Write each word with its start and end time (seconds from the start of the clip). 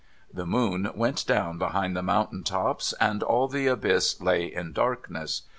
The 0.33 0.47
moon 0.47 0.89
went 0.95 1.27
down 1.27 1.59
behind 1.59 1.95
the 1.95 2.01
mountain 2.01 2.43
tops, 2.43 2.95
and 2.99 3.21
all 3.21 3.47
the 3.47 3.67
abyss 3.67 4.19
lay 4.19 4.45
in 4.51 4.73
darkness. 4.73 5.43